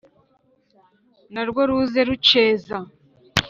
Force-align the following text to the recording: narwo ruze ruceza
narwo 1.33 1.61
ruze 1.69 2.01
ruceza 2.07 2.77